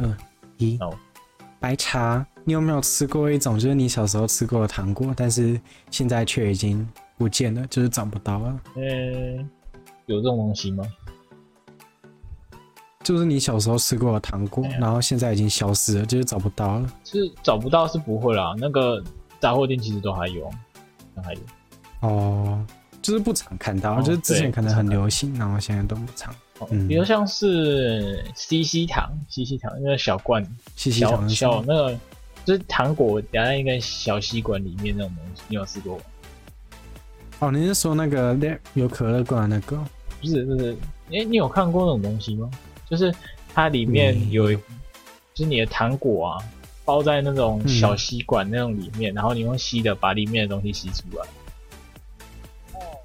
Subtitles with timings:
[0.00, 0.16] 嗯，
[0.58, 0.90] 一 No
[1.60, 2.26] 白茶。
[2.44, 5.60] 你有没有吃过一种，就是你小时候吃过的糖果，但是
[5.92, 6.84] 现在却已经
[7.16, 8.60] 不见了，就是找不到了？
[8.74, 9.46] 呃、欸，
[10.06, 10.84] 有这种东西吗？
[13.04, 16.92] 就是你小时候吃过的糖果，然后现在已经消失了，就是找不到了。
[17.04, 19.00] 是找不到是不会啦，那个
[19.38, 20.50] 杂货店其实都还有，
[21.14, 21.40] 都还有。
[22.00, 22.66] 哦，
[23.00, 26.34] 就是不常看到，哦、就是之前可能很流行，然后现在都不常。
[26.70, 30.44] 嗯，比如像是 CC 糖，，CC 糖那个小罐，
[30.76, 31.98] 小，小那个
[32.44, 36.04] 就是糖果夹在一个小吸管里面那种东西，你有吃过吗？
[37.40, 38.38] 哦，你是说那个
[38.74, 39.76] 有可乐罐那个？
[40.20, 40.72] 不是，不是，
[41.10, 42.48] 哎、欸，你有看过那种东西吗？
[42.88, 43.12] 就是
[43.52, 44.58] 它里面有，就
[45.36, 46.38] 是你的糖果啊，
[46.84, 51.26] 包在那种小吸管那种里面，嗯、然后你用吸的把里面的东西吸出来。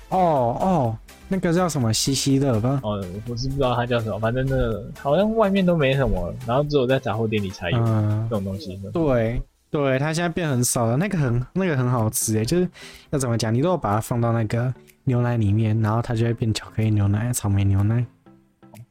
[0.10, 0.98] 哦哦，
[1.28, 2.80] 那个叫什么西西乐吧？
[2.84, 8.80] 哦，我是不知道它叫什么，反正那个好像外面都没什么，然后只有在杂货店里才有这种东西。
[8.84, 10.96] 嗯、对对，它现在变很少了。
[10.96, 12.70] 那个很那个很好吃诶，就是
[13.10, 13.54] 要怎么讲？
[13.54, 18.06] 你如果把它放到那个牛奶里面，然后它就会变巧克力牛奶、草莓牛奶。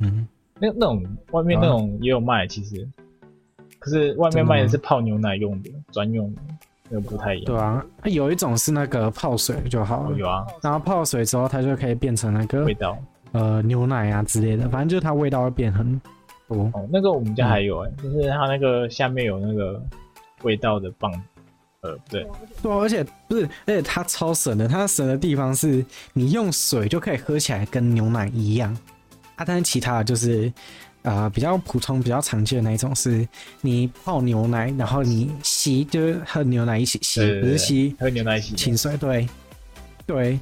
[0.00, 0.26] 嗯。
[0.58, 2.88] 那那种外面那种也有卖，其实，
[3.78, 6.40] 可是外面卖的是泡牛奶用的，专用的，
[6.88, 7.44] 那个不太一样。
[7.46, 10.16] 对啊，它有一种是那个泡水就好了。
[10.16, 12.96] 有啊，然后泡水之后，它就可以变成那个味道，
[13.32, 16.00] 呃，牛奶啊之类的，反正就是它味道会变很
[16.48, 16.70] 多。
[16.72, 19.82] 哦，那个我们家还有哎，就是它那个下面有那个
[20.42, 21.12] 味道的棒，
[21.80, 22.26] 呃，对，
[22.62, 28.76] 对啊，而且不是，而且它超神的，它神的地方是你用水就可以喝起来跟牛奶一样。
[29.34, 30.50] 啊，但是其他的就是，
[31.06, 33.24] 呃，比较普通、比较常见的那一种，是
[33.60, 39.28] 你泡牛奶，然后你吸，就是和牛奶一起吸，对对对不是吸和牛奶一起清水，对，
[40.04, 40.40] 对。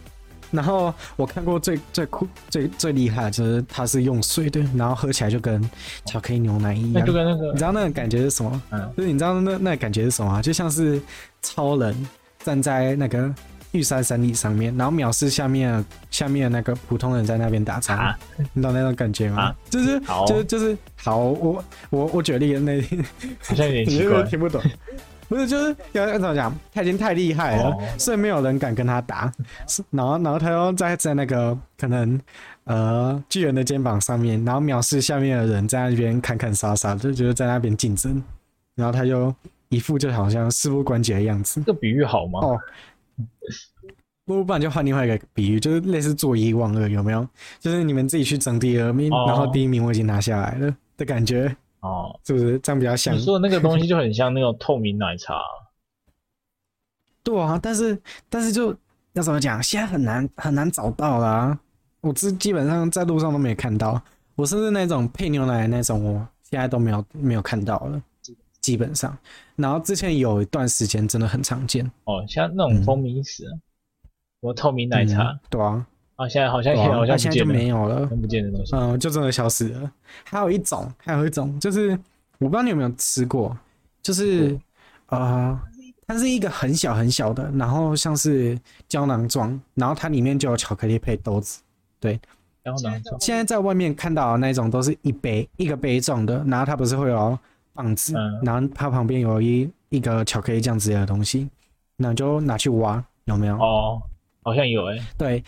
[0.51, 5.63] 然后我看过最最酷、最最厉害的就是它是用水的，然后喝起来就跟
[6.07, 8.63] 巧克力牛奶一样，那就跟那个，你知道那个感觉是什么？
[8.71, 10.41] 嗯，就是你知道那那个感觉是什么？
[10.41, 10.99] 就像是
[11.43, 11.95] 超人
[12.43, 13.35] 站在那个。
[13.75, 18.19] 玉山山顶上面，然后藐视下面下面的那个普通人在那边打仗，啊、
[18.53, 19.43] 你懂那种感觉吗？
[19.43, 22.81] 啊、就是就是就是好，我我我举例的那
[23.43, 24.63] 好像有点奇怪，听不懂。
[25.27, 26.55] 不是，就是要怎么讲？
[26.73, 29.33] 他已经太厉害了，哦、所以没有人敢跟他打。
[29.91, 32.21] 然后然后他又在在那个可能
[32.65, 38.23] 呃巨人的肩膀上面，然后藐视下面的人在那边砍砍杀杀，就觉得在那边竞争。
[38.77, 39.35] 然后他就
[39.71, 41.63] 一副就好像事不关己的样子。
[41.67, 42.41] 这比喻好吗？
[42.41, 42.61] 哦。
[44.27, 47.29] 不不然就换另外一个比喻，就是类似坐一望二，有没有？
[47.61, 53.15] 就是你们自己去争第二名，哦、然后第一名我已经拿下来了的感觉哦，是不是这样比较像？
[53.15, 55.39] 你说的那个东西就很像那种透明奶茶。
[57.23, 58.75] 对啊，但是但是就
[59.13, 59.63] 要怎么讲？
[59.63, 61.61] 现在很难很难找到啦、啊。
[62.01, 64.01] 我这基本上在路上都没看到，
[64.37, 68.03] 我甚至那种配牛奶的那种，我现在都没有没有看到了。
[68.65, 69.15] 基本上，
[69.57, 71.85] 然后之前有一段时间真的很常见。
[72.05, 73.45] 哦，像那种蜂蜜史，
[74.41, 75.87] 我透明奶茶，对啊，
[76.17, 79.93] 啊，现在好像好像现在就没有了，看不见的东西，嗯，就真的消失了。
[80.25, 81.91] 还有一种，还有一种，就是
[82.39, 83.55] 我不知道你有没有吃过，
[84.01, 84.59] 就是
[85.09, 85.63] 啊，
[86.07, 88.59] 它是一个很小很小的，然后像是
[88.89, 91.61] 胶囊状，然后它里面就有巧克力配豆子，
[92.01, 92.19] 对，
[92.65, 93.21] 胶囊状。
[93.21, 97.39] 现在在外面看到的那种都是一杯一个杯状的，然后它不是会有。
[97.75, 101.49] 棒子，然后它旁边有一一个巧克力酱之类的东西，
[101.97, 103.57] 那就拿去挖，有没有？
[103.57, 104.01] 哦，
[104.43, 105.05] 好像有诶、欸。
[105.19, 105.45] 对，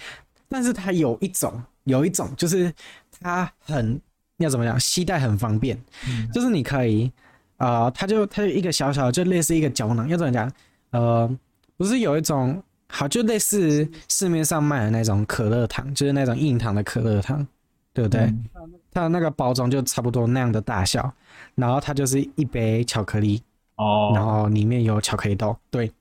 [0.48, 2.72] 但是它有一种，有一种就是
[3.20, 4.00] 它很
[4.38, 5.76] 要怎么讲，携带很方便，
[6.08, 7.10] 嗯、就是你可以
[7.56, 10.52] 啊、呃，它就它就一个小小的，就类似一个胶囊，要怎么讲？
[10.90, 11.30] 呃，
[11.76, 17.46] 不是有一种好，就类似市面上卖的那种可乐糖，就是那种硬糖的可乐糖，
[17.92, 18.22] 对不对？
[18.22, 18.44] 嗯
[18.96, 21.12] 它的那个包装就差不多那样的大小，
[21.54, 23.42] 然后它就是一杯巧克力
[23.74, 25.92] 哦，然后里面有巧克力豆，对，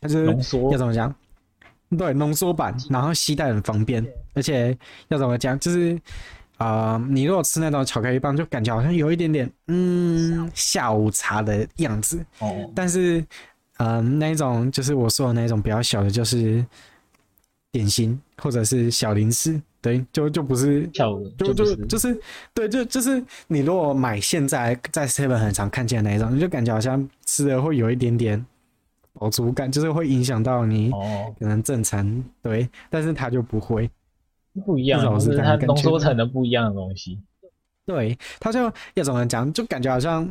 [0.00, 1.14] 它就是浓缩，要怎么讲？
[1.98, 4.74] 对，浓缩版，然后携带很方便，而且
[5.08, 5.58] 要怎么讲？
[5.60, 5.94] 就是
[6.56, 13.20] 啊、呃，你如果吃那种巧克力棒，就感觉好像有一点点嗯下午茶的样子哦，但是
[13.76, 16.64] 嗯、呃，那一种就是我说的那种比较小的，就是
[17.70, 19.60] 点心或者是小零食。
[19.84, 22.18] 对，就就不是，就就就，就是，
[22.54, 28.42] 对，就就是你如果买现在在 Seven 很常看见的那一种，你就感觉好像吃的会有一点点
[29.12, 30.90] 饱足感，就是会影响到你
[31.38, 33.90] 可能正餐，哦、对，但是它就不会，
[34.64, 37.20] 不一样，是它浓缩成的不一样的东西。
[37.84, 40.24] 对，它就要怎么讲，就感觉好像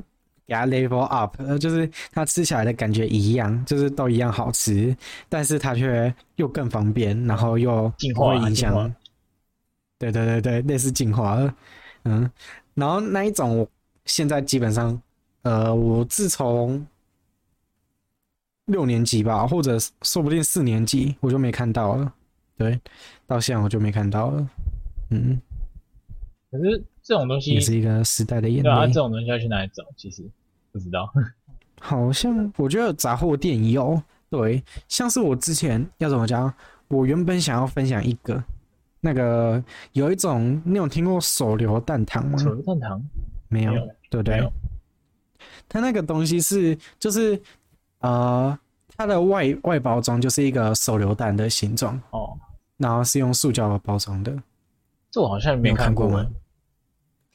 [0.48, 4.98] 给它 level up，就是它吃起来的感觉一样，就是都一样好吃，
[5.30, 8.92] 但是它却又更方便，然后又不会影响。
[10.12, 11.56] 对对对对，类似进化了，
[12.04, 12.30] 嗯，
[12.74, 13.66] 然后那一种
[14.06, 15.02] 现在基本上，
[15.44, 16.86] 呃，我自从
[18.66, 22.14] 六年级吧，或者说不定四年级，我就没看到了。
[22.58, 22.80] 对，
[23.26, 24.50] 到现在我就没看到了。
[25.12, 25.40] 嗯，
[26.52, 28.64] 可是这种东西也是一个时代的眼泪。
[28.64, 29.84] 对啊，这种东西要去哪里找？
[29.96, 30.24] 其实
[30.72, 31.10] 不知道。
[31.80, 36.54] 好像我觉得杂货店有，对，像是我之前要怎么讲？
[36.90, 38.44] 我原本想要分享一个，
[39.06, 39.62] 那个
[39.92, 42.38] 有一种，你有听过手榴弹糖吗？
[42.38, 43.04] 手榴弹糖
[43.50, 43.74] 没有，
[44.10, 44.50] 对不对？
[45.68, 47.38] 它那个东西是，就是
[48.00, 48.58] 呃，
[48.96, 52.38] 它的外外包装就是一个手榴弹的形状哦，
[52.78, 54.34] 然后是用塑胶包装的。
[55.12, 56.26] 这我好像没看过吗？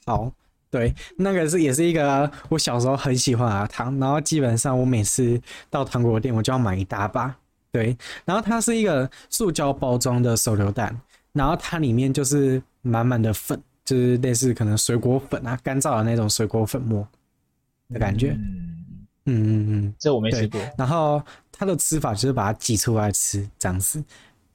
[0.06, 0.32] 好。
[0.70, 5.40] 对，那个是也是一个我小时候很喜欢的糖，然后基本上我每次
[5.70, 7.34] 到糖果店，我就要买一大把。
[7.72, 10.94] 对，然后它是一个塑胶包装的手榴弹，
[11.38, 17.06] 然后它里面就是满满的粉，就是类似可能水果粉啊，干燥的那种水果粉末
[17.88, 18.32] 的感觉。
[18.32, 18.84] 嗯
[19.24, 20.60] 嗯嗯嗯，这我没吃过。
[20.76, 24.04] 然后它的吃法就是把它挤出来吃，这样子。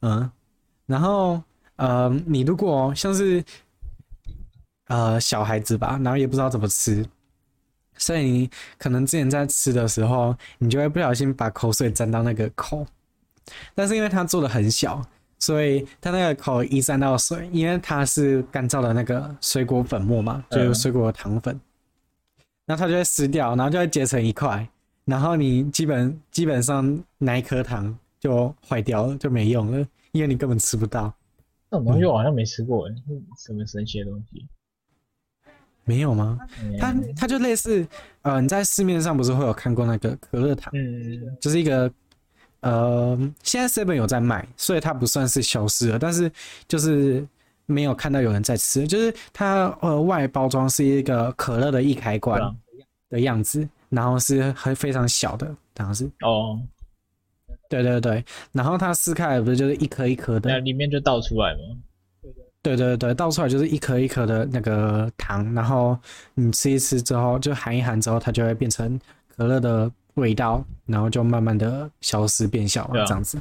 [0.02, 0.30] 嗯，
[0.86, 1.42] 然后
[1.78, 3.44] 呃，你如果像是。
[4.88, 7.04] 呃，小孩子吧，然后也不知道怎么吃，
[7.98, 12.86] 所以你可能之前在吃的时候，你就会不小心把口水沾到那个口。
[13.74, 15.02] 但是因为它做的很小，
[15.46, 21.60] 所以它那个口一沾到水，因为它是干燥的那个水果粉末嘛，就是水果糖粉，
[22.66, 24.66] 然后它就会湿掉，然后就会结成一块，
[25.04, 31.14] 然后你基本基本上那一颗糖就坏掉了，就没用了，因为你根本吃不到。
[31.70, 34.48] 这种东西我好像没吃过，嗯，什么神奇的东西？
[35.84, 36.40] 没有吗？
[36.80, 37.86] 它它就类似，
[38.22, 40.72] 呃，你在市面上不是会有看过那个可乐糖？
[40.74, 41.92] 嗯，就是一个，
[42.64, 46.32] 呃，现在 Seven 有在卖，所以它不算是消失了，但是
[46.68, 47.26] 就是
[47.66, 52.42] 没有看到有人在吃，就是它呃外包装是一个可乐的易开罐
[53.10, 56.60] 的样子，然后是很非常小的，当然是哦，
[57.70, 61.60] 对对对，然后它撕开来不是就是一颗一颗的，那里面就倒出来吗？
[62.62, 65.98] 对对对，倒出来就是一颗一颗的那个糖，然后
[66.34, 68.98] 你吃一吃之后，就含一含之后，它就会变成
[69.36, 73.40] 可乐的味道，然后就慢慢的消失变小了这样子。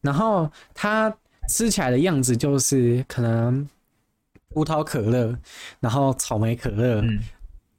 [0.00, 1.14] 然后它
[1.48, 3.68] 吃起来的样子就是可能
[4.50, 5.36] 葡萄可乐，
[5.80, 7.20] 然后草莓可乐，嗯、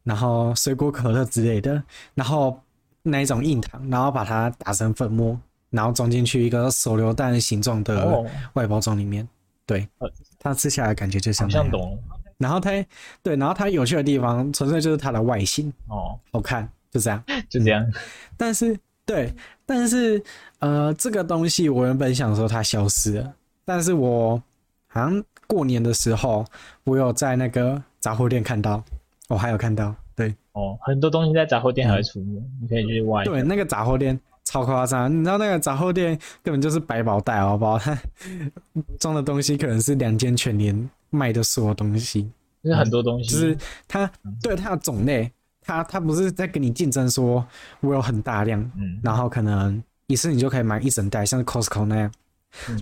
[0.03, 1.81] 然后水果可乐之类的，
[2.13, 2.59] 然后
[3.03, 5.39] 那一种硬糖，然后把它打成粉末，
[5.69, 9.23] 然后装进去一个手榴弹形状的外包装里面。
[9.23, 9.27] 哦
[9.69, 9.87] 对，
[10.39, 11.69] 它吃起来的感觉就像这样。
[11.69, 11.95] 懂。
[12.39, 12.71] 然后它，
[13.21, 17.85] 对，然后它有趣的地方，纯粹就是它的外形哦，好看，就这样， 就这样。
[18.37, 19.33] 但是，对，
[19.65, 20.21] 但是，
[20.59, 23.33] 呃，这个东西我原本想说它消失了，
[23.65, 24.41] 但是我
[24.87, 26.45] 好像过年的时候，
[26.83, 28.83] 我有在那个杂货店看到，
[29.27, 33.23] 我还有看到，对，哦，很多东西在杂货店还会出没，嗯、你可以去挖。
[33.23, 34.19] 对，那个杂货店。
[34.45, 35.15] 超夸张！
[35.15, 37.77] 你知道那个杂货店根本就是百宝袋，好不好？
[37.77, 37.95] 它
[38.99, 42.23] 装的东西可能是两间全年卖的所有东西，
[42.63, 43.29] 就是很多东西。
[43.29, 43.55] 就是
[43.87, 44.11] 它
[44.41, 45.31] 对它的种类，
[45.69, 47.45] 它它不是在跟你竞争，说
[47.81, 52.11] 我有很大量，嗯，然后可能一次你就可以买一整袋，像是 Costco 那样。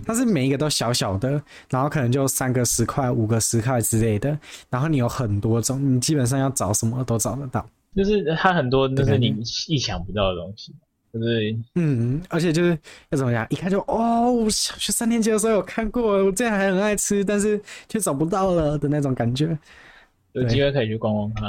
[0.06, 4.38] 它是每一个都小小的，然后可能就三个十块、五个十块之类的，
[4.70, 7.68] 然后你有很多种，你基本上要找什么都找得到。
[7.94, 9.26] 就是它很多都是你
[9.66, 10.74] 意想不到的东西。
[11.12, 12.78] 对，嗯，而且就是
[13.10, 19.58] 要怎么样，一看就哦，我小学三年级的时候有看过，我之前还很爱吃，但是却找不到了的那种感觉。
[20.32, 21.44] 有机会可以去逛逛看。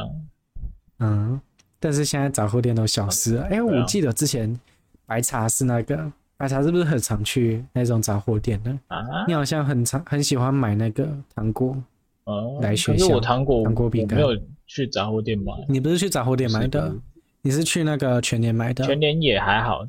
[1.00, 1.39] 嗯，
[1.79, 3.44] 但是现在杂货店都消失了。
[3.44, 4.60] 哎、欸，我记得之前
[5.06, 8.79] 白茶是那个白茶，是不是很常去那种杂货店呢？
[8.88, 11.75] 啊，你好像很常很喜欢买那个糖果
[12.25, 13.06] 哦，来学校。
[13.06, 14.38] 可是我糖果糖果饼干没有
[14.68, 15.51] 去杂货店买。
[15.68, 16.96] 你不是去杂货店买的？
[17.41, 18.86] 你是去那个全年买的？
[18.86, 19.88] 全年也还好，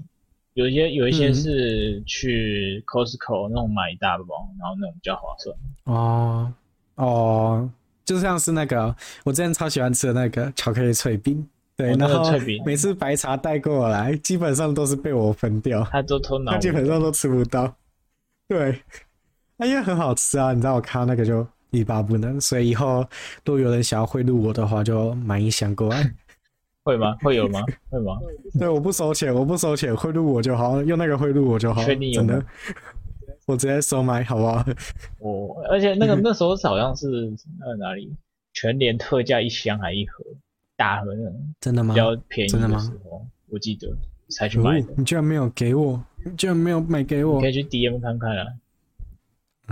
[0.54, 5.56] 有一些有一些是去 Costco 那种买一大包，然后那种比较划算。
[5.84, 6.52] 哦
[6.94, 7.70] 哦，
[8.10, 12.28] 就像是那个我之前超喜欢吃的那个巧克力脆饼，对，然后
[12.66, 17.72] 每次白茶带过来，基本上都是被我分掉，他都偷拿，他基本上都吃不到。
[18.48, 18.82] 对，
[19.56, 23.06] 那因为很好吃啊，你知道我看到那个就欲罢不能，所以以后
[23.44, 26.12] 如果有人想要贿赂我的话，就买一箱过来。
[26.82, 27.14] 会吗？
[27.22, 27.62] 会有吗？
[27.90, 28.18] 会吗？
[28.58, 31.84] 对，我不收钱，我不收钱，贿赂我就好，用那个贿赂我就好。
[31.84, 32.22] 确定有？
[32.22, 32.44] 真的，
[33.46, 34.64] 我直接收买，好不好？
[35.18, 38.12] 我、 哦、而且那个 那时候好像是那哪里
[38.52, 40.24] 全联特价一箱还一盒
[40.76, 41.94] 大盒的，真的吗？
[41.94, 42.92] 比较便宜的时候，真的吗？
[43.48, 43.88] 我记得
[44.30, 44.94] 才去买的、哦。
[44.96, 47.36] 你居然没有给我，你居然没有买给我？
[47.36, 48.46] 你可以去 DM 看看啊。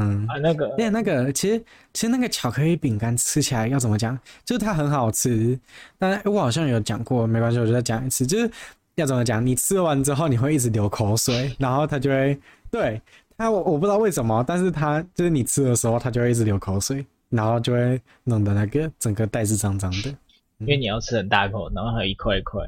[0.00, 1.58] 嗯啊，那个，那个其实
[1.92, 4.16] 其实那个巧克力饼干吃起来要怎么讲？
[4.44, 5.58] 就是它很好吃，
[5.98, 8.48] 但我好像有讲过，没关系，我就再讲一次，就是
[8.94, 9.44] 要怎么讲？
[9.44, 12.38] 你吃完之后你会一直流口水，然后它就会
[12.70, 13.02] 对
[13.38, 20.11] 它我我不知道为什么，但是他就是你吃的时候他就会一直流口水，然后就会弄得那个整个袋子脏脏的。
[20.59, 22.64] 因为你要吃很大口，然后还有一块一块。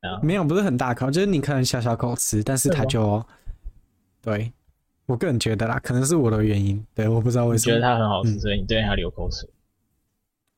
[0.00, 3.24] 啊，没有，不是很大口，就是你可能小小口吃，但是它就
[4.20, 4.52] 对。
[5.06, 7.74] 我个人觉得啦，可能是我的原因，对，我不知道为什么。
[7.74, 9.48] 觉得它很好吃，嗯、所以你对它流口水。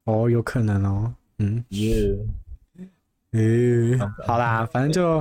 [0.05, 1.63] 哦，有可能哦，嗯。
[1.71, 2.17] 耶，
[3.33, 5.19] 嗯，好啦，反正就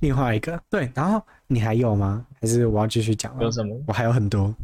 [0.00, 0.90] 另外一个，对。
[0.94, 2.26] 然后你还有吗？
[2.40, 3.36] 还是我要继续讲？
[3.40, 3.74] 有什么？
[3.86, 4.54] 我还有很多。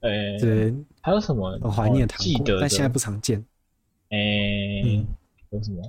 [0.00, 1.58] 呃、欸，是还有什么？
[1.62, 3.44] 很怀念糖果，记得但现在不常见。
[4.10, 5.06] 嗯，
[5.50, 5.82] 有什么？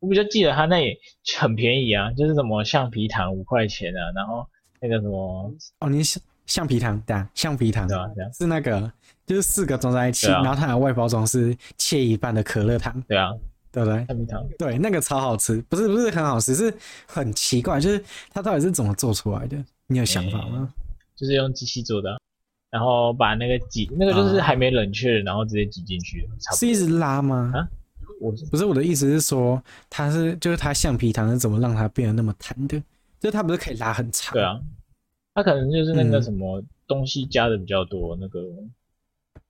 [0.00, 0.96] 我比较记得它那也
[1.38, 4.46] 很便宜啊，就是什么橡皮糖五块钱啊，然后
[4.80, 6.22] 那个什么哦，你想。
[6.46, 7.88] 橡皮糖，对啊，橡皮糖
[8.32, 8.92] 是那个，
[9.26, 13.32] 就是四个装在一起，啊、然后它的外包装是切一半的可乐糖，对啊，
[13.76, 14.06] 对不对？
[14.06, 16.72] 橡皮糖，对，那个超好吃，不是不是很好吃，是
[17.06, 19.62] 很奇怪，就是它到底是怎么做出来的？
[19.88, 20.72] 你有想法吗？
[20.72, 20.82] 欸、
[21.14, 22.18] 就是用机器做的，
[22.70, 27.52] 然后把那个挤，那个就是还没冷却，然后直接挤进去，是一直拉吗？
[27.54, 27.68] 啊，
[28.18, 32.82] 我不是我的意思是说，它是就是它橡皮糖是怎么让它变得那么弹的？
[33.20, 34.32] 就是它不是可以拉很长？
[34.32, 34.58] 对啊。
[35.34, 38.40] 它可能就是那个什么东西加的比较多，嗯、那个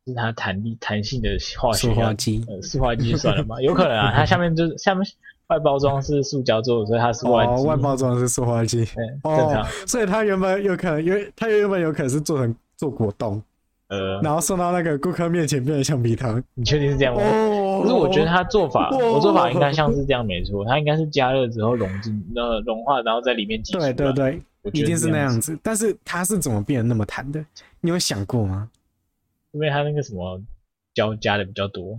[0.07, 4.13] 是它弹力弹性的化学塑化剂，呃，塑化剂算了嘛，有可能啊。
[4.15, 5.05] 它下面就是下面
[5.49, 8.87] 外包装是塑胶做的，所以它是外哦，外包装是塑化剂，
[9.25, 9.65] 哦，正常。
[9.85, 13.43] 所以它原本有可能，因为它原本有可能是做成做果冻，
[13.89, 16.41] 呃，然后送到那个顾客面前变成橡皮糖。
[16.55, 17.21] 你确定是这样吗？
[17.23, 23.61] 哦，可是我觉得它做法，哦、我做法应该像是这样没错，它应该是加热之后溶进呃融化，然后在里面。
[23.73, 24.41] 对对对。
[24.73, 27.41] 一定是那样子，但是它是怎么变得那么弹的？
[27.81, 28.69] 你有想过吗？
[29.57, 30.39] 因为它那个什么
[30.93, 31.99] 胶加的比较多，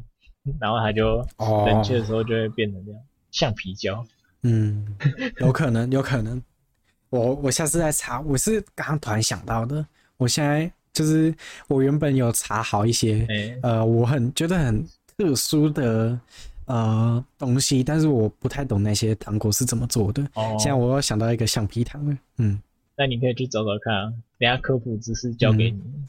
[0.59, 4.05] 然后它就冷却的时候就会变成这样，橡皮胶。
[4.43, 4.95] 嗯，
[5.39, 6.39] 有可能，有可能。
[7.09, 8.21] 我我下次再查。
[8.21, 9.83] 我是刚刚突然想到的。
[10.17, 11.33] 我现在就是
[11.67, 14.87] 我原本有查好一些，欸、呃，我很觉得很
[15.17, 16.19] 特殊的。
[16.67, 20.21] 呃，东西，但是我不太懂那些糖果是怎么做的。
[20.33, 22.17] 哦，现在我又想到一个橡皮糖了。
[22.39, 22.61] 嗯，
[22.97, 25.79] 那你可以去找找看啊，等下科普知识交给你。
[25.79, 26.07] 嗯。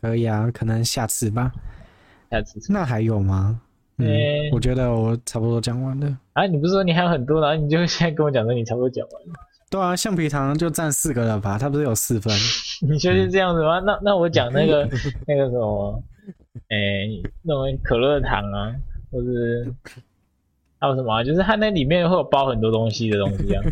[0.00, 1.52] 可以啊，可能下次吧。
[2.30, 2.60] 下次。
[2.72, 3.60] 那还有吗？
[3.98, 6.18] 嗯，欸、我觉得我差不多讲完了。
[6.32, 9.34] 啊，你不是说你还有很多，然后你就现在跟我讲说你差不多讲完了。
[9.70, 11.58] 对啊，橡皮糖就占四个了吧？
[11.58, 12.32] 它不是有四分？
[12.88, 13.80] 你就是这样子吗？
[13.80, 14.88] 嗯、那那我讲那个
[15.26, 16.02] 那个什么，
[16.68, 18.74] 哎、欸，那种可乐糖啊。
[19.10, 19.72] 或是
[20.78, 21.24] 还有什么啊？
[21.24, 23.62] 就是它那里面会有包很多东西的东西啊。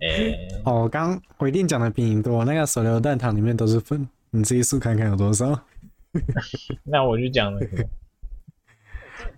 [0.00, 2.42] 哎、欸，哦，刚我一定讲的比你多。
[2.46, 5.46] 那个手榴弹糖里面都是粉，你自己数看看有多少。
[6.82, 7.60] 那我就讲了。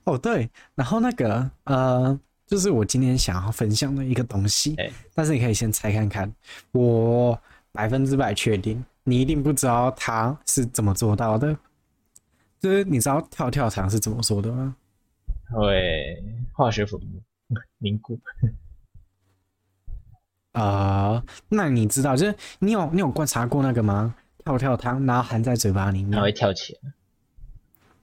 [0.04, 6.32] 哦，对，然后那个呃，就是我今天想要分享的一个东西，欸、但是你可以先猜看看。
[6.70, 7.36] 我
[7.72, 11.56] 百分之百确定，你一定不知道它是怎么做到的。
[12.60, 14.76] 就是你知道跳跳糖是怎么做的吗？
[15.50, 16.22] 会
[16.52, 17.22] 化学反应
[17.78, 18.18] 凝固
[20.52, 21.22] 啊？
[21.48, 24.14] 那你知道，就是你有你有观察过那个吗？
[24.44, 26.92] 跳跳糖，然后含在嘴巴里面，它会跳起来。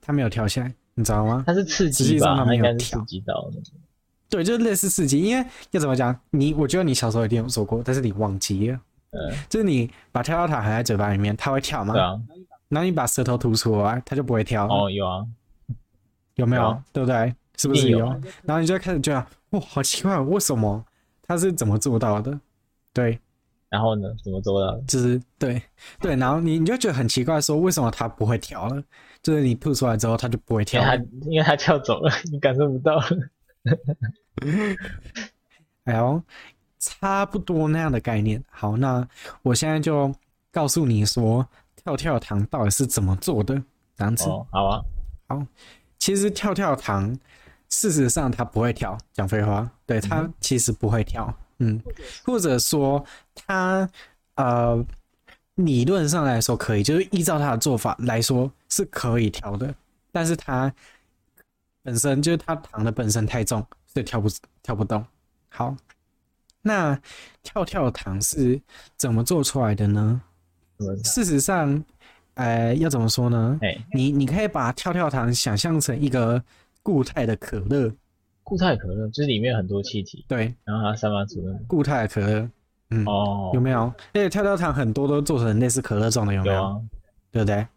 [0.01, 1.43] 它没有跳起来，你知道吗？
[1.45, 2.35] 它是刺激吧？
[2.35, 3.61] 它没有刺激到的。
[4.29, 5.21] 对，就是类似刺激。
[5.21, 6.17] 因为要怎么讲？
[6.31, 8.79] 你我觉得你小时候一定有做过，但是你忘记了。
[9.11, 9.19] 嗯，
[9.49, 11.93] 就是你把跳跳糖含在嘴巴里面，它会跳吗？
[11.93, 12.19] 对啊。
[12.69, 14.65] 然后你把舌头吐出来，它就不会跳。
[14.67, 15.25] 哦，有啊。
[16.35, 16.61] 有没有？
[16.63, 17.35] 有对不对？
[17.57, 17.99] 是不是有？
[17.99, 18.05] 有
[18.43, 20.83] 然后你就开始觉得，哇，好奇怪，为什么
[21.21, 22.39] 他是怎么做到的？
[22.93, 23.19] 对，
[23.71, 24.07] 然后呢？
[24.23, 24.83] 怎么做到的？
[24.85, 25.59] 就是对
[25.99, 28.83] 对，然后你你就觉得很奇怪，说为什么它不会跳了？
[29.23, 30.95] 就是你吐出来之后，它就不会跳了。
[30.95, 33.01] 因为他因为他跳走了， 你感受不到。
[35.85, 36.21] 哎呦，
[36.79, 38.43] 差不多那样的概念。
[38.49, 39.07] 好，那
[39.41, 40.13] 我现在就
[40.51, 41.47] 告诉你说，
[41.83, 43.55] 跳跳糖到底是怎么做的？
[43.95, 44.29] 这样子。
[44.29, 44.81] 哦，好啊，
[45.27, 45.45] 好。
[45.97, 47.15] 其实跳跳糖，
[47.69, 49.69] 事实上它不会跳，讲废话。
[49.85, 51.50] 对，它其实不会跳，嗯，
[52.23, 53.03] 或者说
[53.33, 53.89] 他
[54.35, 54.85] 呃
[55.55, 59.73] 理论上来说可以，就是依照他的做法来说是可以调的，
[60.11, 60.73] 但是他
[61.83, 64.29] 本身就是它糖的本身太重，所以跳不
[64.63, 65.05] 跳不动。
[65.49, 65.75] 好，
[66.61, 66.99] 那
[67.43, 68.61] 跳跳糖是
[68.97, 70.21] 怎么做出来的呢？
[71.03, 71.83] 事实上。
[72.35, 73.59] 呃，要怎么说呢？
[73.61, 76.41] 哎、欸，你你可以把跳跳糖想象成一个
[76.81, 77.93] 固态的可乐，
[78.43, 82.49] 固态可乐就是里面有很多气体，对，然后它散发出固态可乐，
[82.89, 83.81] 嗯，哦，有没有？
[84.13, 86.55] 而且跳跳糖很多都做成类似可乐状的，有没有？
[86.55, 86.81] 有啊、
[87.31, 87.67] 对不对？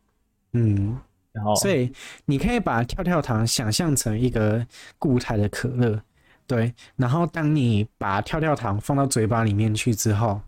[0.52, 0.98] 嗯，
[1.32, 1.92] 然后所以
[2.24, 4.64] 你可以把跳跳糖想象成一个
[4.98, 6.00] 固态的可乐，
[6.46, 6.72] 对。
[6.96, 10.40] 然后当你把跳跳糖放到嘴巴里面去之后，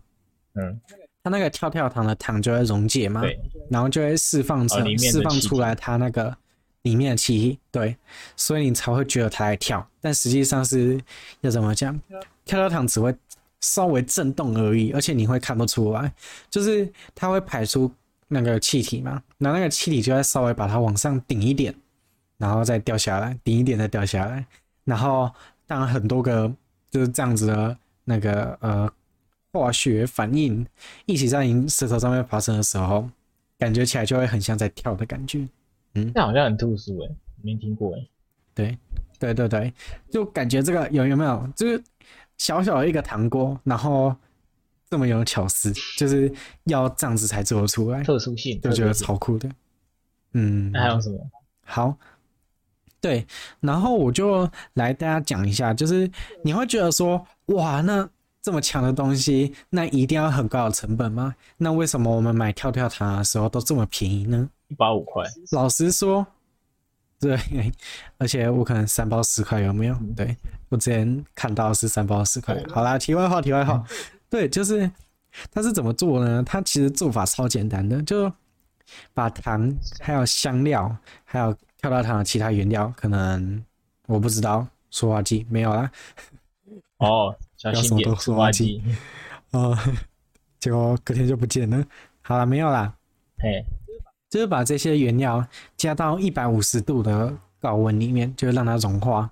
[0.55, 0.79] 嗯，
[1.23, 6.35] 它那个跳跳糖的糖就会溶解嘛，对，然后就会释放成、哦、释放出来它那个
[6.87, 7.95] 里面的气体，对，
[8.35, 10.99] 所以你才会觉得它在跳，但实际上是
[11.41, 11.99] 要怎么讲？
[12.45, 13.13] 跳跳糖只会
[13.61, 16.13] 稍微震动而已，而且你会看不出来，
[16.49, 17.91] 就是它会排出
[18.27, 21.73] 那个气体嘛，然后那个气体就会稍微把它往上顶一点，
[22.37, 24.45] 然后再掉下来，顶一点再掉下来，
[24.83, 25.31] 然后
[25.65, 26.51] 当很多个
[26.89, 28.89] 就是这样子的那个呃
[29.51, 30.65] 化学反应
[31.05, 33.09] 一起在你舌头上面发生的时候，
[33.57, 35.45] 感觉起来就会很像在跳的感觉，
[35.97, 37.09] 嗯，那好像很特殊哎，
[37.41, 38.07] 没听过哎，
[38.53, 38.77] 对，
[39.19, 39.73] 对对对，
[40.09, 41.83] 就感觉这个有有没有就是。
[42.39, 44.15] 小小的一个糖锅，然后
[44.91, 46.31] 这么有巧思，就是
[46.65, 49.49] 要这样子才做得出来，特殊性就觉得超酷的。
[50.33, 51.17] 嗯，那还有什么？
[51.65, 51.97] 好，
[53.01, 53.25] 对，
[53.59, 56.07] 然后我就来大家讲一下，就是
[56.43, 58.07] 你会觉得说，哇，那
[58.47, 61.35] 这么强的东西，那一定要很高的成本吗？
[61.57, 64.49] 那为什么我们买跳跳糖的时候都这么便宜呢？
[64.69, 65.25] 一包五块。
[65.51, 66.25] 老实说。
[67.19, 67.37] 对，
[68.17, 69.97] 而且我可能三包十块有没有？
[70.15, 70.37] 对，
[70.69, 72.57] 我之前看到是三包十块。
[72.69, 73.83] 好啦，题外话，题外话，
[74.29, 74.89] 对，就是
[75.51, 76.41] 它是怎么做呢？
[76.45, 78.31] 它其实做法超简单的，就
[79.13, 81.51] 把糖还有香料，还有
[81.81, 83.61] 跳跳糖的其他原料，可能
[84.05, 85.91] 我不知道，塑化剂没有啦。
[86.99, 88.81] 哦，小心点，塑化剂。
[89.51, 89.77] 哦，
[90.59, 91.83] 结果隔天就不见了。
[92.21, 92.93] 好了，没有啦。
[93.39, 93.65] 嘿。
[94.29, 95.45] 就是把这些原料
[95.77, 99.31] 加到一百五十度的高温里面，就是让它融化。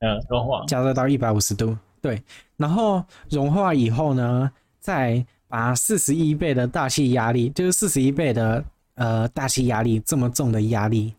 [0.00, 0.64] 嗯，融化。
[0.66, 2.20] 加热到一百五十度，对。
[2.56, 8.64] 然后融化以后呢，再把四十一倍的大气压力，就是四十一倍的
[8.96, 11.14] 呃大气压力这么重的压力，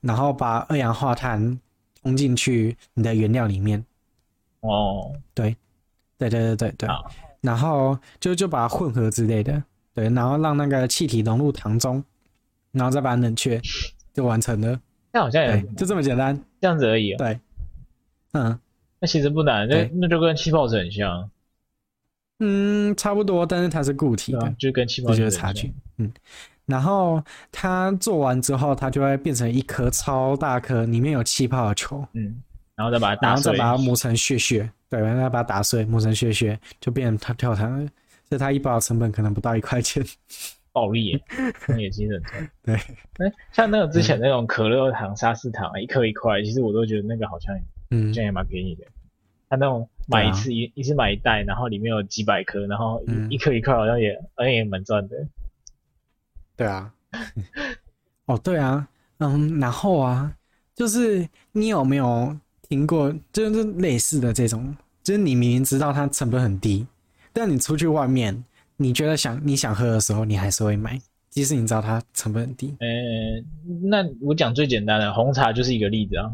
[0.00, 1.58] 然后把二氧化碳
[2.00, 3.84] 通进去你的原料里面。
[4.64, 5.56] 哦，对，
[6.18, 6.88] 对对对对对。
[7.40, 9.62] 然后就就把它混合之类的。
[9.92, 12.02] 对，然后让那个气体融入糖中，
[12.72, 13.60] 然后再把它冷却，
[14.12, 14.80] 就完成了。
[15.12, 17.18] 那好像也就这么简单，这样子而已啊。
[17.18, 17.38] 对，
[18.32, 18.58] 嗯，
[18.98, 21.30] 那其实不难，那那就跟气泡水很像。
[22.40, 25.72] 嗯，差不多，但是它是固体的，就跟气泡水有差距。
[25.98, 26.12] 嗯，
[26.66, 27.22] 然后
[27.52, 32.04] 它做完之后，它就会变成一颗超大颗，里面有气泡的球。
[32.14, 32.42] 嗯，
[32.76, 34.70] 然后再把它打碎，然后再把它磨成屑屑。
[34.88, 37.90] 对，然后再把它打碎，磨成屑屑，就变成它跳糖了。
[38.28, 40.04] 这它一包的成本可能不到一块钱，
[40.72, 41.20] 暴利耶，
[41.68, 42.50] 那也其实很赚。
[42.62, 42.74] 对，
[43.26, 47.54] 哎，像那个之前那种可乐糖、沙士糖，一颗一块，其实我都觉得那个好像，
[47.90, 48.84] 嗯，这样也蛮便宜的。
[49.48, 55.16] 他那种买一次一一次买一袋，然后里面有几百颗，然后一颗一块，好像也好像也蛮赚的。
[56.56, 56.92] 对啊，
[58.26, 60.34] 哦对啊，嗯，然后啊，
[60.74, 62.36] 就是你有没有
[62.74, 66.84] 听过，就是类似的这种，就是你明明知道它成本很低。
[67.32, 68.44] 但你出去外面，
[68.78, 72.74] 你觉得想你想喝的时候，你还是会买，即使你知道它成本很低。
[72.80, 73.44] 呃、欸，
[73.84, 76.32] 那我讲最简单的红茶就是一个例子啊。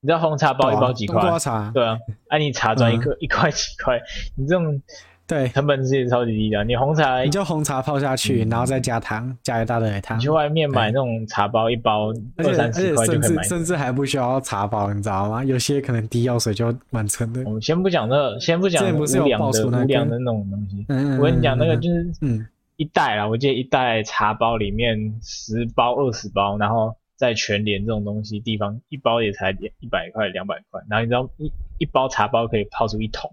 [0.00, 1.20] 你知道红茶包一包几块？
[1.20, 1.70] 冬瓜茶。
[1.72, 4.00] 对啊，哎、啊，你茶砖一颗、嗯、一块几块？
[4.34, 4.82] 你这种。
[5.28, 6.64] 对，成本其实超级低的。
[6.64, 10.16] 你红茶，你就红茶泡下去，嗯、然后再加糖，加一大堆糖。
[10.16, 13.42] 你去外面买那种茶包，一包二三十块就可以买。
[13.42, 15.44] 甚至还不需要茶包，你知道吗？
[15.44, 17.42] 有些可能滴药水就完成的。
[17.46, 20.86] 我们先不讲那个，先不讲无良的无良的那种东西。
[21.18, 33.30] 我跟你讲，那个就是嗯，一袋啊，我记得一袋茶包里面十包二十包，然后在全联这种东西地方，一包也才一百块两百块，然后你知道一一包茶包可以泡出一桶，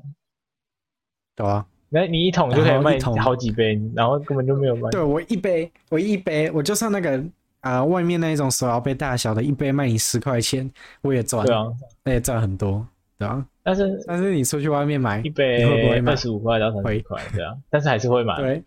[1.38, 1.66] 对啊。
[1.96, 4.90] 那你一桶就可以卖好几杯，然后，根本就没有卖。
[4.90, 7.18] 对，我一杯，我一杯，我就算那个
[7.62, 10.70] 啊、呃，外面那一种手摇杯大小的一杯卖你十块钱，
[11.04, 11.46] 我也赚。
[11.46, 11.64] 对啊，
[12.04, 12.86] 那也赚很多，
[13.18, 13.46] 对啊。
[13.64, 15.64] 但是但是你出去外面买一杯
[16.06, 18.36] 二十五块到三十块，对啊，但是还是会买。
[18.42, 18.62] 对，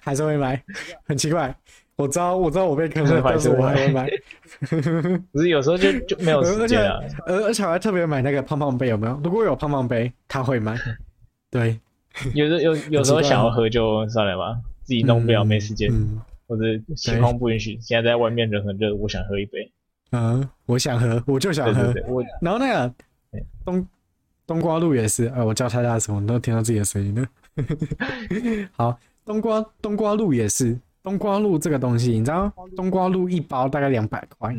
[0.00, 0.58] 还是会买，
[1.06, 1.54] 很奇怪。
[1.96, 4.08] 我知道，我知道我被坑了， 但是我还会买。
[5.32, 6.98] 不是有时候就就没有时间啊。
[7.26, 9.20] 而而且我还特别买那个胖胖杯，有没有？
[9.22, 10.74] 如果有胖胖杯，他会买。
[11.50, 11.78] 对。
[12.34, 16.64] 有的有有时候想要喝就算了吧，自己弄不了没时间，嗯、或者
[16.96, 17.78] 情况不允许。
[17.80, 19.70] 现在在外面人很热，我想喝一杯。
[20.12, 21.84] 嗯，我想喝， 我就想喝。
[21.84, 22.94] 对对对，我然后那个
[23.64, 23.86] 冬
[24.46, 27.28] 冬瓜露也是，呃，我叫太大声，我都听到自己的声音了。
[28.72, 34.54] 好，冬瓜冬瓜露也是，冬瓜露这个东西，你知道，冬瓜露一包大概两百块，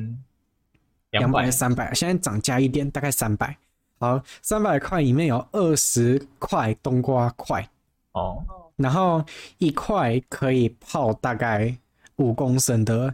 [1.12, 3.58] 两百三百，现在涨价一点，大概三百。
[4.00, 7.68] 好，三百块里面有二十块冬瓜块
[8.14, 8.42] 哦，
[8.78, 9.24] 然后
[9.58, 11.78] 一块可以泡大概
[12.16, 13.14] 五公升的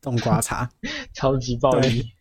[0.00, 0.70] 冬瓜茶，
[1.12, 2.12] 超级暴利。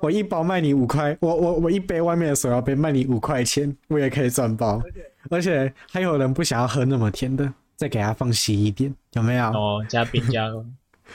[0.00, 4.82] 我一包卖你五块，我我我一杯外面的手摇杯卖你五块钱，我也可以赚包。
[5.30, 9.46] 而且还有人不想要喝那么甜的，再给他放稀一点，有没有？
[9.46, 10.48] 哦，加冰加。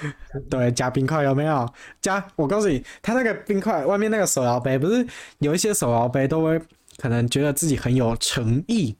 [0.49, 1.67] 对，加冰块有没有？
[2.01, 5.05] 加，我告诉你，他那个冰块外面那个手摇杯，不是
[5.39, 6.59] 有一些手摇杯都会
[6.97, 8.95] 可能觉得自己很有诚意，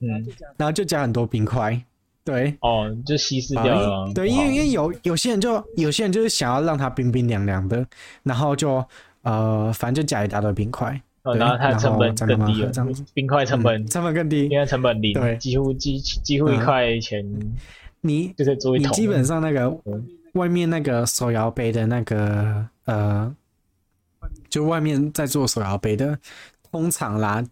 [0.00, 1.80] 嗯，然后就加很多冰块。
[2.22, 4.04] 对，哦，就稀释掉了。
[4.04, 7.84] 呃、对，因为因为有有些人就有些人就是想要让它冰冰凉凉的，
[8.22, 8.84] 然后就
[9.22, 17.54] 呃，反正就加一大堆冰块，哦，然后它的成本更低了，这样子，冰块成本、嗯、成本更低，因为成本零，对，几乎几几乎一块钱，嗯、
[18.02, 19.74] 你就是做一桶，你基本上那个
[20.34, 23.34] 外面那个手摇杯的那个呃，
[24.48, 26.18] 就外面在做手摇杯的，
[26.70, 27.44] 通常啦。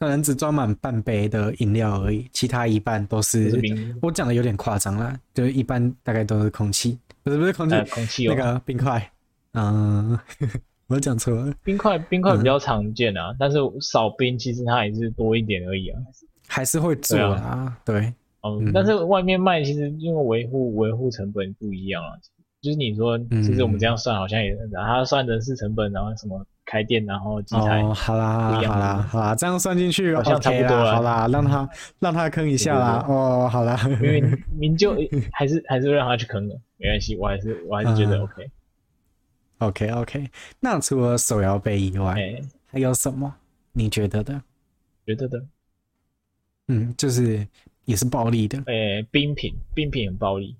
[0.00, 3.50] 可能只装满半杯的饮料而已，其他一半都是。
[3.50, 9.10] 是我讲的有点夸张啦，就是一半大概都是空气，不是不是空气，呃、空气、哦、那个冰块。
[9.54, 10.16] 嗯，
[10.86, 11.52] 我讲错了。
[11.64, 16.00] 冰块冰块比较常见啊，嗯、但是少冰其实它也是多一点而已啊。
[16.46, 18.14] 还是会做啊，对。
[18.72, 22.10] 但是外面卖其实因为维护维护成本不一样啊，
[22.60, 26.44] 就是你说，其实我们这样算好像也是，他算人事成本，然后什么。
[26.70, 27.80] 开店，然后机台。
[27.80, 30.96] 哦，好啦，好啦，好啦，这样算进去好像差不多了。
[30.96, 31.66] 好啦，让他
[31.98, 33.02] 让他坑一下啦。
[33.08, 34.22] 哦，好啦，因为
[34.60, 34.94] 您就
[35.32, 38.50] 还是还是让他去坑了，没关系，我还是我还是觉得 OK。
[39.60, 40.30] OK OK，
[40.60, 42.14] 那除了手摇杯以外，
[42.66, 43.34] 还有什么
[43.72, 44.42] 你觉得的？
[45.06, 45.42] 觉得的？
[46.66, 47.48] 嗯，就是
[47.88, 48.62] 也是暴力的。
[48.66, 50.54] 诶，冰品，冰品很暴力，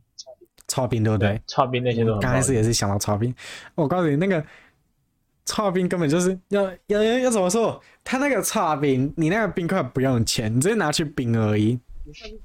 [0.66, 1.40] 超冰对不对？
[1.46, 2.18] 超冰那些都。
[2.18, 3.32] 刚开始也是想到超冰，
[3.74, 4.44] 我告诉你那个。
[5.50, 7.80] 剉冰根本就是要要要要怎么说？
[8.04, 11.78] 他那个差冰，你那个冰块不用钱，你直接拿去冰而已。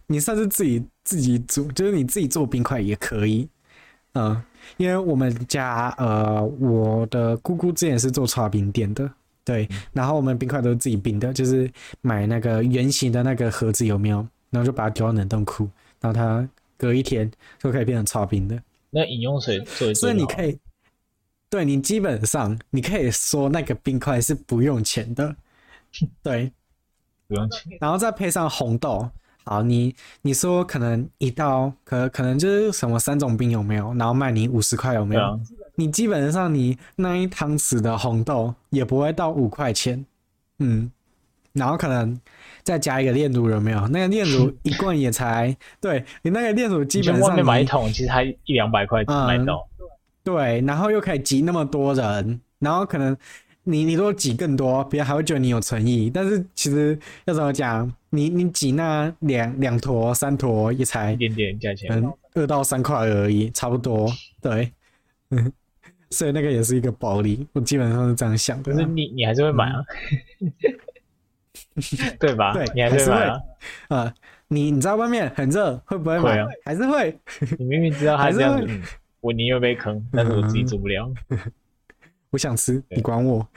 [0.07, 3.45] 你算是自己自己煮，就是你自己做冰块也可以。
[4.13, 4.41] 嗯，
[4.77, 9.11] 因为我们家呃，我的姑姑之前是做剉冰店的，
[9.43, 11.69] 对，然后我们冰块都是自己冰的，就是
[11.99, 14.25] 买那个圆形的那个盒子有没有？
[14.53, 15.67] 然后就把它丢到冷冻库，
[15.99, 18.61] 然后它隔一天就可以变成超冰的。
[18.91, 20.57] 那饮用水做一做，所以你可以。
[21.49, 25.35] 对，你基本上你可以说那个冰块是不用钱的，
[26.23, 26.51] 对，
[27.27, 29.07] 不用钱，然后再配上红豆，
[29.43, 33.93] 好，你你说可能一道可可能就是什么三种冰有没有？
[33.93, 35.21] 然后卖你五十块有没有？
[35.21, 35.39] 啊、
[35.75, 40.03] 你基本上你那一汤匙的红豆也不会到五块钱，
[40.57, 40.91] 嗯，
[41.53, 42.19] 然后可能
[42.63, 43.87] 再加一个炼乳有没有？
[43.87, 49.67] 那个炼乳 一罐也才，对你那个炼乳基本上买一桶其实还一两百块买到。
[49.69, 49.69] 嗯
[50.25, 53.13] 对，然后又可以挤那么多人，然后可能
[53.63, 56.09] 你你如果挤更多，别人还会觉得你有诚意。
[56.09, 64.09] 但是其实要怎么讲，你你挤那两两坨三坨也才一点点价钱，嗯，二到三块而已，差不多。
[64.41, 64.71] 对，
[65.31, 65.51] 嗯，
[66.09, 68.71] 所以那个也是一个暴利，我基本上是这样想的。
[68.71, 69.83] 可是你你还是会买啊，
[70.39, 70.49] 嗯、
[72.19, 72.53] 对吧？
[72.53, 73.39] 对，你还是会啊。
[73.89, 74.13] 呃，
[74.47, 76.23] 你你在外面很热，会不会买？
[76.23, 77.17] 会啊、还是会。
[77.57, 78.81] 你明明知道还是这样子。
[79.21, 81.11] 我宁愿被坑，但是我自己做不了。
[81.29, 81.39] 嗯、
[82.31, 83.47] 我想吃，你管我。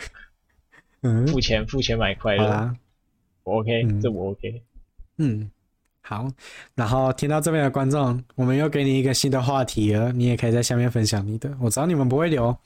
[1.02, 2.74] 嗯，付钱付钱买快乐。
[3.44, 4.62] 我 OK，、嗯、这我 OK。
[5.18, 5.50] 嗯，
[6.00, 6.28] 好。
[6.74, 11.52] 然后听到这边的观众，我们又给你一个新的话题了，你也可以在下面分享你的。
[11.60, 12.56] 我知道你们不会留，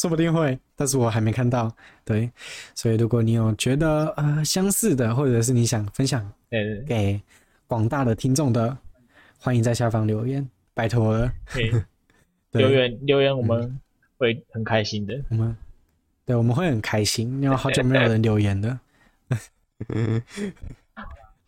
[0.00, 1.70] 说不定会，但是我还没看到。
[2.06, 2.30] 对，
[2.74, 6.26] 所以如果你有觉得呃相似的，或者是你想分享
[6.86, 7.20] 给
[7.66, 9.02] 广大的听众的，嗯、
[9.38, 11.30] 欢迎在下方留言，拜托了。
[12.50, 13.78] 对留言留言，我们
[14.16, 15.22] 会很开心的。
[15.28, 15.54] 我们
[16.24, 18.80] 对，我们会很开心，因为好久没有人 留言了。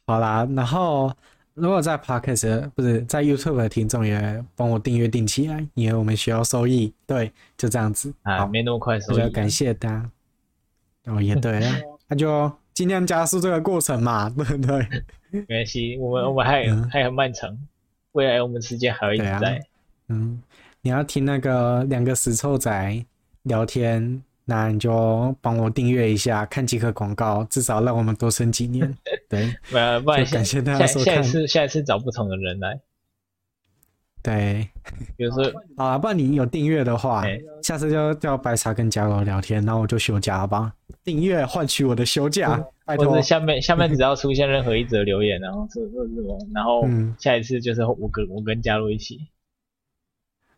[0.07, 1.11] 好啦，然后
[1.55, 6.93] 如果在 Podcast 不是在 YouTube 的听众也帮我订阅订起来，因为我们需要收益。
[7.07, 8.12] 对，就这样子。
[8.23, 9.17] 啊，没那么快收益。
[9.23, 10.11] 就感谢大家。
[11.07, 11.69] 哦，也对了，
[12.09, 14.87] 那就尽量加速这个过程嘛， 对不对？
[15.31, 17.59] 没关系，我们我们还、嗯、还很漫长，
[18.12, 19.57] 未来我们时间还会一直在。
[19.57, 19.61] 啊、
[20.09, 20.43] 嗯。
[20.85, 23.05] 你要听那个两个死臭仔
[23.45, 28.93] 聊天，那你就帮我订阅一下，看几个广告，至少让我们多生几年。
[29.29, 31.15] 对，不然感谢大家收看。
[31.15, 32.81] 下一次，下一次找不同的人来。
[34.23, 34.69] 对，
[35.17, 35.45] 比如说，
[35.77, 40.73] 好啊，不然你有订阅的话，欸、下次就叫白茶跟佳罗聊天，然后我就休假了吧。
[41.03, 43.11] 订阅换取我的休假，嗯、拜托。
[43.11, 46.87] 或者下面 下面只要出现任何一则留言，然后是是什么，然后
[47.19, 49.19] 下一次就是我跟我跟佳罗一起。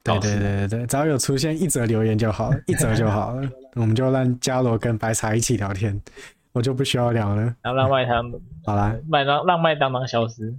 [0.04, 5.98] 对对对对对，只要有出现一则留言就好了， 一则就好了，我们就让伽罗跟白茶一起聊天，
[6.52, 7.42] 我就不需要聊了。
[7.62, 8.32] 然后让麦当，
[8.64, 10.54] 好啦，麦当让麦当当消失，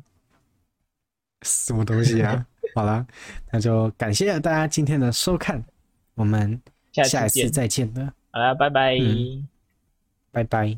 [1.44, 2.46] 什么东西啊？
[2.76, 3.06] 好了，
[3.52, 5.64] 那就感谢大家今天的收看，
[6.16, 6.60] 我们
[6.92, 8.12] 下一次再见了。
[8.32, 9.48] 好了，拜拜，嗯，
[10.32, 10.78] 拜拜。